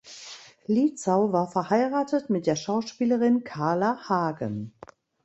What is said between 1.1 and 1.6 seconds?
war